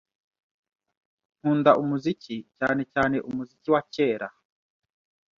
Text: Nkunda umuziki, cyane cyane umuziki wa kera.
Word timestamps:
Nkunda 1.37 1.71
umuziki, 1.81 2.35
cyane 2.57 2.81
cyane 2.93 3.17
umuziki 3.29 3.67
wa 3.73 3.81
kera. 3.93 4.27